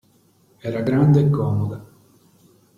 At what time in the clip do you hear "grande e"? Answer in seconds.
0.81-1.29